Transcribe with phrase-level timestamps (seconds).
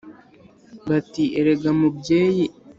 [0.89, 2.45] bati erega mubyeyi